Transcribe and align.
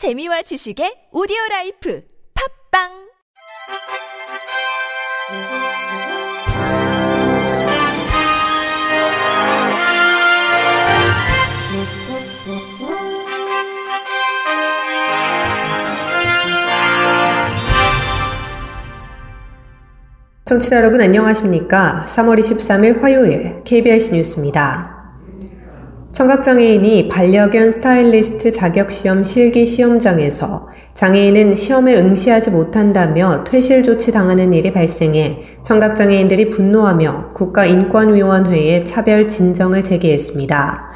재미와 0.00 0.40
지식의 0.40 1.12
오디오 1.12 1.36
라이프 1.50 2.00
팝빵 2.72 2.88
청취자 20.46 20.76
여러분 20.76 21.02
안녕하십니까? 21.02 22.06
3월 22.08 22.38
23일 22.38 23.02
화요일 23.02 23.62
KBS 23.64 24.14
뉴스입니다. 24.14 24.99
청각장애인이 26.12 27.08
반려견 27.08 27.70
스타일리스트 27.70 28.50
자격시험 28.50 29.22
실기 29.22 29.64
시험장에서 29.64 30.66
장애인은 30.92 31.54
시험에 31.54 31.96
응시하지 31.96 32.50
못한다며 32.50 33.44
퇴실 33.44 33.84
조치 33.84 34.10
당하는 34.10 34.52
일이 34.52 34.72
발생해 34.72 35.38
청각장애인들이 35.62 36.50
분노하며 36.50 37.30
국가인권위원회에 37.34 38.82
차별 38.82 39.28
진정을 39.28 39.84
제기했습니다. 39.84 40.90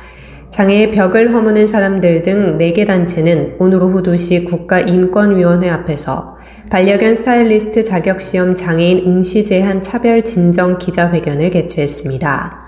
장애의 0.51 0.91
벽을 0.91 1.33
허무는 1.33 1.67
사람들 1.67 2.23
등 2.23 2.59
4개 2.59 2.87
단체는 2.87 3.57
오늘 3.61 3.83
오후 3.83 4.03
2시 4.03 4.45
국가인권위원회 4.45 5.71
앞에서 5.71 6.37
반려견 6.71 7.17
스타일리스트 7.17 7.85
자격시험 7.85 8.55
장애인 8.55 9.05
응시 9.07 9.45
제한 9.45 9.81
차별 9.81 10.23
진정 10.23 10.77
기자회견을 10.79 11.51
개최했습니다. 11.51 12.64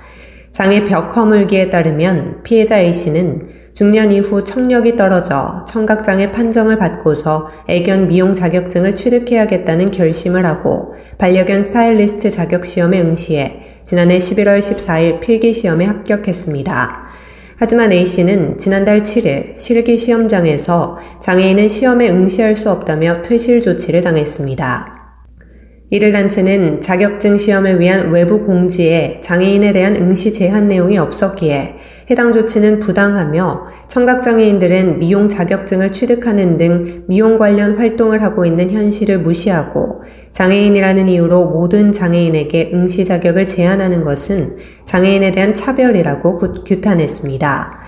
장애 0.57 0.85
벽 0.85 1.15
허물기에 1.15 1.69
따르면 1.69 2.43
피해자 2.43 2.81
A씨는 2.81 3.43
중년 3.75 4.11
이후 4.11 4.43
청력이 4.43 4.97
떨어져 4.97 5.63
청각장애 5.69 6.31
판정을 6.31 6.79
받고서 6.79 7.51
애견 7.69 8.09
미용 8.09 8.35
자격증을 8.35 8.95
취득해야겠다는 8.95 9.91
결심을 9.91 10.47
하고 10.47 10.95
반려견 11.19 11.63
스타일리스트 11.63 12.31
자격 12.31 12.65
시험에 12.65 13.03
응시해 13.03 13.83
지난해 13.85 14.17
11월 14.17 14.61
14일 14.61 15.21
필기 15.21 15.53
시험에 15.53 15.85
합격했습니다. 15.85 17.07
하지만 17.59 17.93
A씨는 17.93 18.57
지난달 18.57 19.03
7일 19.03 19.59
실기 19.59 19.99
시험장에서 19.99 20.97
장애인은 21.21 21.69
시험에 21.69 22.09
응시할 22.09 22.55
수 22.55 22.71
없다며 22.71 23.21
퇴실 23.25 23.61
조치를 23.61 24.01
당했습니다. 24.01 24.96
이를 25.89 26.11
단체는 26.11 26.81
자격증 26.81 27.39
시험을 27.39 27.79
위한 27.79 28.11
외부 28.11 28.45
공지에 28.45 29.21
장애인에 29.23 29.73
대한 29.73 29.95
응시 29.95 30.33
제한 30.33 30.67
내용이 30.67 30.99
없었기에 30.99 31.77
해당 32.11 32.33
조치는 32.33 32.81
부당하며 32.81 33.67
청각장애인들은 33.87 34.99
미용 34.99 35.29
자격증을 35.29 35.93
취득하는 35.93 36.57
등 36.57 37.05
미용 37.07 37.39
관련 37.39 37.79
활동을 37.79 38.21
하고 38.21 38.45
있는 38.45 38.69
현실을 38.69 39.21
무시하고 39.21 40.03
장애인이라는 40.33 41.07
이유로 41.07 41.51
모든 41.51 41.93
장애인에게 41.93 42.73
응시 42.75 43.05
자격을 43.05 43.47
제한하는 43.47 44.03
것은 44.03 44.57
장애인에 44.85 45.31
대한 45.31 45.55
차별이라고 45.55 46.65
규탄했습니다. 46.65 47.79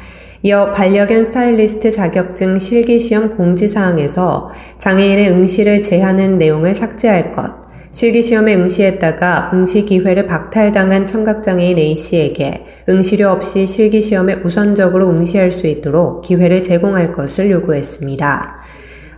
이어 0.45 0.71
반려견 0.71 1.25
스타일리스트 1.25 1.91
자격증 1.91 2.61
실기시험 2.61 3.37
공지사항에서 3.37 4.51
장애인의 4.79 5.31
응시를 5.31 5.83
제한하는 5.83 6.39
내용을 6.39 6.77
삭제할 6.77 7.33
것, 7.33 7.58
실기시험에 7.91 8.55
응시했다가 8.55 9.51
응시 9.55 9.85
기회를 9.85 10.27
박탈당한 10.27 11.07
청각장애인 11.07 11.79
A씨에게 11.79 12.65
응시료 12.89 13.31
없이 13.31 13.67
실기시험에 13.67 14.43
우선적으로 14.45 15.09
응시할 15.11 15.53
수 15.53 15.67
있도록 15.67 16.23
기회를 16.23 16.63
제공할 16.63 17.13
것을 17.13 17.51
요구했습니다. 17.51 18.59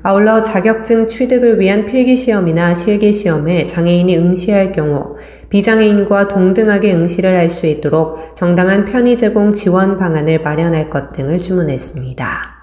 아울러 0.03 0.41
자격증 0.41 1.07
취득을 1.07 1.61
위한 1.61 1.85
필기시험이나 1.85 2.75
실기시험에 2.75 3.67
장애인이 3.67 4.17
응시할 4.17 4.73
경우 4.73 5.17
비장애인과 5.51 6.29
동등하게 6.29 6.95
응시를 6.95 7.37
할 7.37 7.51
수 7.51 7.67
있도록 7.67 8.35
정당한 8.35 8.85
편의 8.85 9.17
제공 9.17 9.53
지원 9.53 9.99
방안을 9.99 10.43
마련할 10.43 10.89
것 10.89 11.13
등을 11.13 11.39
주문했습니다. 11.39 12.60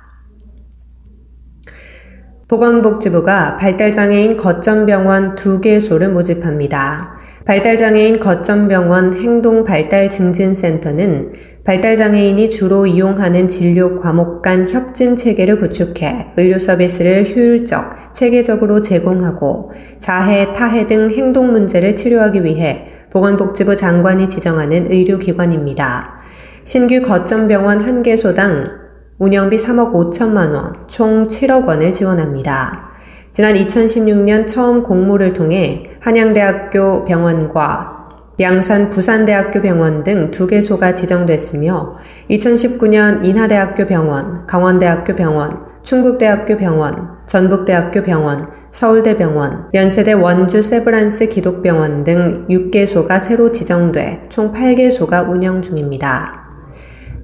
보건복지부가 2.47 3.58
발달장애인 3.58 4.38
거점병원 4.38 5.35
두 5.35 5.59
개소를 5.59 6.13
모집합니다. 6.13 7.18
발달장애인 7.44 8.22
거점병원 8.22 9.16
행동발달증진센터는 9.16 11.34
발달장애인이 11.66 12.50
주로 12.50 12.88
이용하는 12.88 13.50
진료 13.50 14.00
과목 14.00 14.41
간 14.41 14.66
협진 14.66 15.18
체계를 15.18 15.59
구축해 15.59 16.28
의료 16.38 16.58
서비스를 16.58 17.35
효율적, 17.35 18.13
체계적으로 18.13 18.79
제공하고 18.79 19.74
자해, 20.00 20.53
타해 20.53 20.88
등 20.88 21.12
행동 21.12 21.52
문제를 21.52 21.97
치료하기 21.97 22.46
위해 22.46 22.88
보건복지부 23.12 23.75
장관이 23.75 24.29
지정하는 24.29 24.90
의료기관입니다. 24.90 26.22
신규 26.64 27.02
거점병원 27.02 27.81
한 27.81 28.03
개소당 28.03 28.87
운영비 29.19 29.57
3억 29.57 29.94
5천만 29.94 30.53
원, 30.53 30.75
총 30.88 31.23
7억 31.23 31.67
원을 31.67 31.91
지원합니다. 31.91 32.91
지난 33.31 33.55
2016년 33.55 34.45
처음 34.45 34.83
공모를 34.83 35.33
통해 35.33 35.83
한양대학교 36.01 37.03
병원과 37.05 37.97
양산 38.39 38.91
부산대학교 38.91 39.63
병원 39.63 40.03
등 40.03 40.29
두 40.29 40.45
개소가 40.45 40.94
지정됐으며 40.94 41.95
2019년 42.29 43.25
인하대학교 43.25 43.88
병원, 43.88 44.45
강원대학교 44.45 45.16
병원, 45.16 45.66
충북대학교 45.81 46.55
병원, 46.57 47.17
전북대학교 47.25 48.03
병원, 48.03 48.47
서울대병원, 48.72 49.69
연세대 49.73 50.13
원주 50.13 50.61
세브란스 50.61 51.29
기독병원 51.29 52.03
등 52.03 52.45
6개소가 52.47 53.19
새로 53.19 53.51
지정돼 53.51 54.25
총 54.29 54.53
8개소가 54.53 55.28
운영 55.28 55.63
중입니다. 55.63 56.37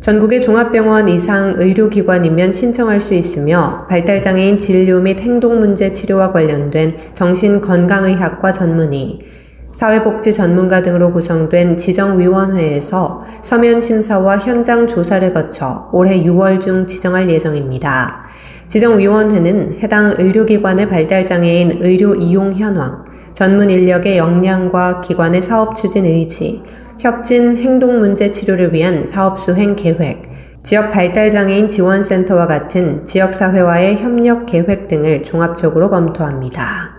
전국의 0.04 0.42
종합병원 0.42 1.08
이상 1.08 1.54
의료기관이면 1.58 2.52
신청할 2.52 3.00
수 3.00 3.14
있으며 3.14 3.88
발달장애인 3.88 4.58
진료 4.58 5.00
및 5.00 5.22
행동문제 5.22 5.94
치료와 5.94 6.34
관련된 6.34 6.98
정신건강의학과 7.14 8.52
전문의, 8.52 9.20
사회복지 9.72 10.34
전문가 10.34 10.82
등으로 10.82 11.14
구성된 11.14 11.78
지정위원회에서 11.78 13.24
서면 13.44 13.80
심사와 13.80 14.40
현장 14.40 14.88
조사를 14.88 15.34
거쳐 15.34 15.88
올해 15.94 16.22
6월 16.22 16.60
중 16.60 16.86
지정할 16.86 17.30
예정입니다. 17.30 18.26
지정위원회는 18.68 19.80
해당 19.80 20.16
의료기관의 20.18 20.90
발달장애인 20.90 21.78
의료 21.80 22.14
이용 22.14 22.52
현황, 22.52 23.06
전문 23.32 23.70
인력의 23.70 24.18
역량과 24.18 25.00
기관의 25.00 25.42
사업 25.42 25.78
추진 25.78 26.04
의지, 26.04 26.62
협진 27.04 27.58
행동 27.58 28.00
문제 28.00 28.32
치료를 28.32 28.74
위한 28.74 29.04
사업 29.06 29.38
수행 29.38 29.76
계획, 29.76 30.24
지역 30.64 30.90
발달장애인 30.90 31.68
지원센터와 31.68 32.48
같은 32.48 33.04
지역사회와의 33.04 33.98
협력 33.98 34.46
계획 34.46 34.88
등을 34.88 35.22
종합적으로 35.22 35.90
검토합니다. 35.90 36.94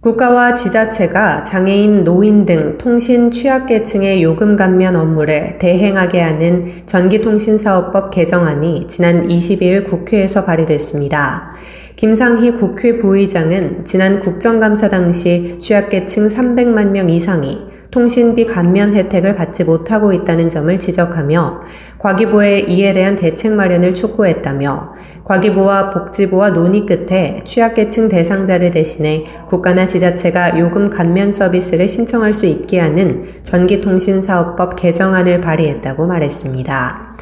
국가와 0.00 0.54
지자체가 0.54 1.42
장애인, 1.42 2.04
노인 2.04 2.44
등 2.46 2.78
통신 2.78 3.32
취약계층의 3.32 4.22
요금 4.22 4.54
감면 4.54 4.94
업무를 4.94 5.58
대행하게 5.58 6.20
하는 6.20 6.86
전기통신사업법 6.86 8.12
개정안이 8.12 8.86
지난 8.86 9.26
22일 9.26 9.84
국회에서 9.84 10.44
발의됐습니다. 10.44 11.56
김상희 11.98 12.52
국회 12.52 12.96
부의장은 12.96 13.84
지난 13.84 14.20
국정감사 14.20 14.88
당시 14.88 15.56
취약계층 15.58 16.28
300만 16.28 16.90
명 16.90 17.10
이상이 17.10 17.58
통신비 17.90 18.46
감면 18.46 18.94
혜택을 18.94 19.34
받지 19.34 19.64
못하고 19.64 20.12
있다는 20.12 20.48
점을 20.48 20.78
지적하며 20.78 21.60
과기부에 21.98 22.66
이에 22.68 22.92
대한 22.92 23.16
대책 23.16 23.52
마련을 23.54 23.94
촉구했다며 23.94 24.92
과기부와 25.24 25.90
복지부와 25.90 26.50
논의 26.50 26.86
끝에 26.86 27.40
취약계층 27.42 28.08
대상자를 28.08 28.70
대신해 28.70 29.24
국가나 29.48 29.88
지자체가 29.88 30.56
요금 30.60 30.90
감면 30.90 31.32
서비스를 31.32 31.88
신청할 31.88 32.32
수 32.32 32.46
있게 32.46 32.78
하는 32.78 33.24
전기통신사업법 33.42 34.76
개정안을 34.76 35.40
발의했다고 35.40 36.06
말했습니다. 36.06 37.16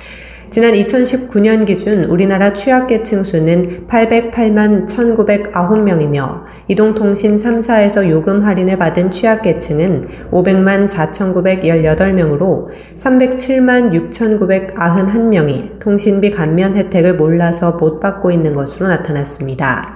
지난 0.48 0.72
2019년 0.75 1.66
기준 1.66 2.04
우리나라 2.04 2.52
취약계층 2.52 3.25
수는 3.25 3.87
808만 3.88 4.87
1909명이며 4.87 6.44
이동통신 6.69 7.34
3사에서 7.34 8.08
요금 8.08 8.43
할인을 8.43 8.78
받은 8.78 9.10
취약계층은 9.10 10.31
500만 10.31 10.87
4918명으로 10.88 12.69
307만 12.96 14.12
6991명이 14.12 15.81
통신비 15.81 16.31
감면 16.31 16.76
혜택을 16.76 17.16
몰라서 17.16 17.72
못 17.72 17.98
받고 17.98 18.31
있는 18.31 18.54
것으로 18.54 18.87
나타났습니다. 18.87 19.95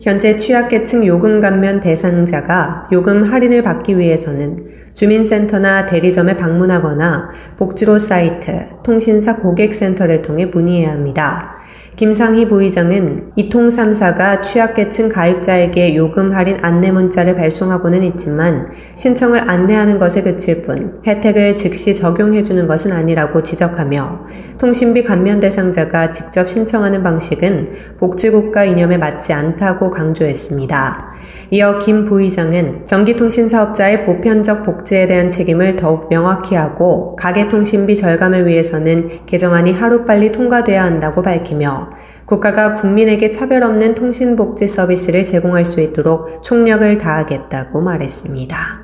현재 0.00 0.36
취약계층 0.36 1.06
요금 1.06 1.40
감면 1.40 1.80
대상자가 1.80 2.88
요금 2.92 3.22
할인을 3.22 3.62
받기 3.62 3.96
위해서는 3.96 4.66
주민센터나 4.92 5.86
대리점에 5.86 6.36
방문하거나 6.36 7.30
복지로 7.56 7.98
사이트, 7.98 8.52
통신사 8.82 9.36
고객센터를 9.36 10.22
통해 10.22 10.46
문의해야 10.46 10.92
합니다. 10.92 11.53
김상희 11.96 12.48
부의장은 12.48 13.30
이통 13.36 13.68
3사가 13.68 14.42
취약계층 14.42 15.08
가입자에게 15.08 15.94
요금 15.94 16.32
할인 16.32 16.56
안내 16.60 16.90
문자를 16.90 17.36
발송하고는 17.36 18.02
있지만 18.02 18.72
신청을 18.96 19.48
안내하는 19.48 20.00
것에 20.00 20.22
그칠 20.22 20.62
뿐 20.62 21.00
혜택을 21.06 21.54
즉시 21.54 21.94
적용해주는 21.94 22.66
것은 22.66 22.90
아니라고 22.90 23.44
지적하며 23.44 24.26
통신비 24.58 25.04
감면 25.04 25.38
대상자가 25.38 26.10
직접 26.10 26.50
신청하는 26.50 27.04
방식은 27.04 27.68
복지국가 28.00 28.64
이념에 28.64 28.98
맞지 28.98 29.32
않다고 29.32 29.90
강조했습니다. 29.92 31.13
이어 31.50 31.78
김 31.78 32.04
부의장은 32.04 32.86
전기통신 32.86 33.48
사업자의 33.48 34.04
보편적 34.04 34.62
복지에 34.62 35.06
대한 35.06 35.30
책임을 35.30 35.76
더욱 35.76 36.08
명확히 36.08 36.54
하고 36.54 37.16
가계통신비 37.16 37.96
절감을 37.96 38.46
위해서는 38.46 39.26
개정안이 39.26 39.72
하루빨리 39.72 40.32
통과돼야 40.32 40.84
한다고 40.84 41.22
밝히며 41.22 41.90
국가가 42.26 42.74
국민에게 42.74 43.30
차별 43.30 43.62
없는 43.62 43.94
통신복지 43.94 44.66
서비스를 44.68 45.24
제공할 45.24 45.64
수 45.64 45.80
있도록 45.80 46.42
총력을 46.42 46.98
다하겠다고 46.98 47.80
말했습니다. 47.80 48.83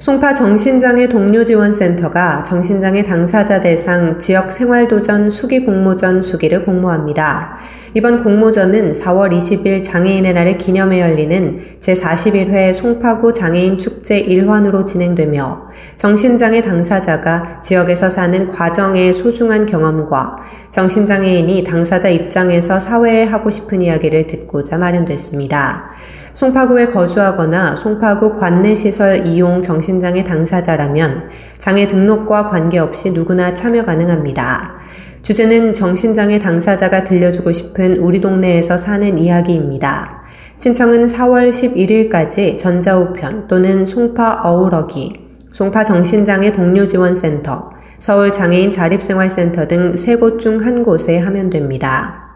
송파 0.00 0.32
정신장애 0.32 1.08
동료지원센터가 1.08 2.42
정신장애 2.42 3.02
당사자 3.02 3.60
대상 3.60 4.18
지역 4.18 4.50
생활도전 4.50 5.28
수기 5.28 5.66
공모전 5.66 6.22
수기를 6.22 6.64
공모합니다. 6.64 7.58
이번 7.92 8.24
공모전은 8.24 8.94
4월 8.94 9.30
20일 9.30 9.84
장애인의 9.84 10.32
날을 10.32 10.56
기념해 10.56 11.02
열리는 11.02 11.60
제41회 11.78 12.72
송파구 12.72 13.34
장애인 13.34 13.76
축제 13.76 14.18
일환으로 14.18 14.86
진행되며 14.86 15.68
정신장애 15.98 16.62
당사자가 16.62 17.60
지역에서 17.60 18.08
사는 18.08 18.48
과정의 18.48 19.12
소중한 19.12 19.66
경험과 19.66 20.36
정신장애인이 20.70 21.62
당사자 21.64 22.08
입장에서 22.08 22.80
사회에 22.80 23.24
하고 23.24 23.50
싶은 23.50 23.82
이야기를 23.82 24.28
듣고자 24.28 24.78
마련됐습니다. 24.78 25.90
송파구에 26.34 26.86
거주하거나 26.86 27.76
송파구 27.76 28.38
관내시설 28.38 29.26
이용 29.26 29.62
정신장애 29.62 30.24
당사자라면 30.24 31.28
장애 31.58 31.86
등록과 31.86 32.48
관계없이 32.48 33.10
누구나 33.10 33.52
참여 33.52 33.84
가능합니다. 33.84 34.78
주제는 35.22 35.74
정신장애 35.74 36.38
당사자가 36.38 37.04
들려주고 37.04 37.52
싶은 37.52 37.98
우리 37.98 38.20
동네에서 38.20 38.76
사는 38.76 39.18
이야기입니다. 39.18 40.22
신청은 40.56 41.06
4월 41.06 41.50
11일까지 41.50 42.58
전자우편 42.58 43.48
또는 43.48 43.84
송파 43.84 44.40
어우러기, 44.44 45.20
송파 45.52 45.84
정신장애 45.84 46.52
동료지원센터, 46.52 47.70
서울 47.98 48.32
장애인 48.32 48.70
자립생활센터 48.70 49.66
등 49.66 49.92
세 49.92 50.16
곳 50.16 50.38
중 50.38 50.64
한 50.64 50.84
곳에 50.84 51.18
하면 51.18 51.50
됩니다. 51.50 52.29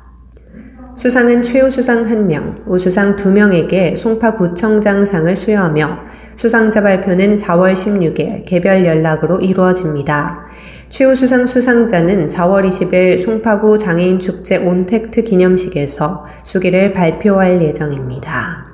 수상은 0.97 1.43
최우 1.43 1.71
수상 1.71 2.05
1명, 2.05 2.63
우수상 2.69 3.17
2명에게 3.17 3.97
송파구청장상을 3.97 5.35
수여하며 5.35 5.99
수상자 6.37 6.83
발표는 6.83 7.35
4월 7.35 7.73
16일 7.73 8.45
개별 8.47 8.87
연락으로 8.87 9.41
이루어집니다. 9.41 10.47
최우 10.91 11.17
수상 11.17 11.47
수상자는 11.49 12.27
4월 12.27 12.69
20일 12.69 13.19
송파구 13.19 13.77
장애인 13.79 14.21
축제 14.21 14.57
온택트 14.57 15.23
기념식에서 15.23 16.27
수기를 16.45 16.93
발표할 16.93 17.61
예정입니다. 17.61 18.74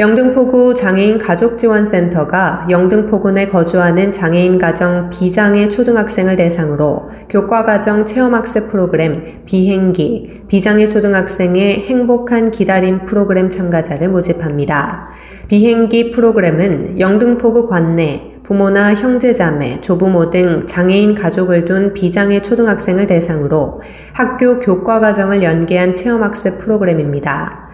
영등포구 0.00 0.74
장애인 0.74 1.18
가족지원센터가 1.18 2.68
영등포구 2.70 3.32
내 3.32 3.48
거주하는 3.48 4.12
장애인 4.12 4.56
가정 4.56 5.10
비장애 5.10 5.68
초등학생을 5.68 6.36
대상으로 6.36 7.10
교과과정 7.28 8.04
체험학습 8.04 8.68
프로그램 8.68 9.42
비행기 9.44 10.42
비장애 10.46 10.86
초등학생의 10.86 11.80
행복한 11.80 12.52
기다림 12.52 13.06
프로그램 13.06 13.50
참가자를 13.50 14.08
모집합니다. 14.10 15.08
비행기 15.48 16.12
프로그램은 16.12 17.00
영등포구 17.00 17.66
관내 17.66 18.34
부모나 18.44 18.94
형제자매, 18.94 19.80
조부모 19.80 20.30
등 20.30 20.64
장애인 20.66 21.16
가족을 21.16 21.64
둔 21.64 21.92
비장애 21.92 22.40
초등학생을 22.40 23.08
대상으로 23.08 23.80
학교 24.12 24.60
교과과정을 24.60 25.42
연계한 25.42 25.94
체험학습 25.94 26.58
프로그램입니다. 26.58 27.67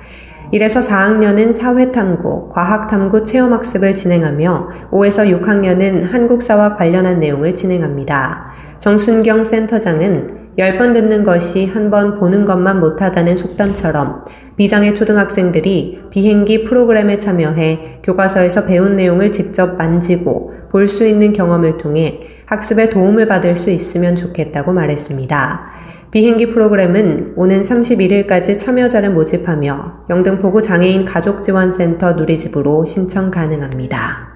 1에서 0.55 0.89
4학년은 0.89 1.53
사회탐구, 1.53 2.49
과학탐구 2.51 3.25
체험학습을 3.25 3.93
진행하며 3.97 4.69
5에서 4.93 5.41
6학년은 5.41 6.09
한국사와 6.13 6.77
관련한 6.77 7.19
내용을 7.19 7.55
진행합니다. 7.55 8.53
정순경 8.79 9.45
센터장은 9.45 10.53
10번 10.57 10.95
듣는 10.95 11.25
것이 11.25 11.67
한 11.67 11.91
번 11.91 12.15
보는 12.15 12.45
것만 12.45 12.79
못하다는 12.79 13.37
속담처럼 13.37 14.27
비장애 14.57 14.95
초등학생들이 14.95 16.05
비행기 16.11 16.63
프로그램에 16.63 17.19
참여해 17.19 18.03
교과서에서 18.05 18.65
배운 18.65 18.95
내용을 18.95 19.33
직접 19.33 19.77
만지고 19.77 20.53
볼 20.71 20.87
수 20.87 21.05
있는 21.05 21.33
경험을 21.33 21.79
통해 21.79 22.21
학습에 22.47 22.91
도움을 22.91 23.27
받을 23.27 23.57
수 23.57 23.71
있으면 23.71 24.15
좋겠다고 24.15 24.73
말했습니다. 24.73 25.67
비행기 26.15 26.51
프로그램은 26.51 27.33
오는 27.35 27.61
31일까지 27.61 28.57
참여자를 28.57 29.11
모집하며 29.11 30.05
영등포구 30.11 30.63
장애인 30.63 31.05
가족지원센터 31.05 32.13
누리집으로 32.13 32.85
신청 32.85 33.33
가능합니다. 33.33 34.29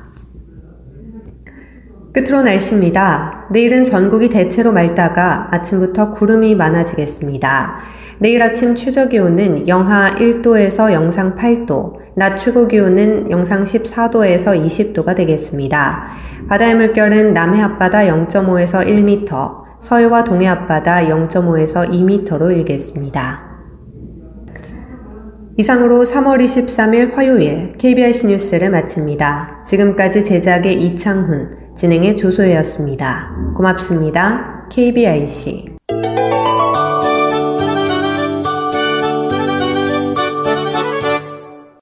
끝으로 2.13 2.43
날씨입니다. 2.43 3.47
내일은 3.53 3.85
전국이 3.85 4.29
대체로 4.29 4.73
맑다가 4.73 5.55
아침부터 5.55 6.11
구름이 6.11 6.57
많아지겠습니다. 6.57 7.79
내일 8.19 8.43
아침 8.43 8.75
최저 8.75 9.07
기온은 9.07 9.69
영하 9.69 10.11
1도에서 10.17 10.93
영상 10.93 11.37
8도, 11.37 11.99
낮 12.17 12.35
최고 12.35 12.67
기온은 12.67 13.31
영상 13.31 13.63
14도에서 13.63 14.61
20도가 14.61 15.15
되겠습니다. 15.15 16.09
바다의 16.49 16.75
물결은 16.75 17.35
남해 17.35 17.63
앞바다 17.63 18.07
0.5에서 18.07 18.85
1m, 18.85 19.68
서해와 19.81 20.25
동해 20.25 20.47
앞바다 20.49 21.03
0.5에서 21.07 21.89
2m로 21.89 22.51
일겠습니다. 22.57 23.49
이상으로 25.57 26.05
3월 26.05 26.45
23일 26.45 27.15
화요일 27.15 27.73
KBRC 27.73 28.29
뉴스를 28.29 28.71
마칩니다. 28.71 29.65
지금까지 29.65 30.25
제작의 30.25 30.75
이창훈, 30.75 31.75
진행의 31.75 32.17
조소혜였습니다. 32.17 33.55
고맙습니다. 33.57 34.69
KBRC 34.71 35.78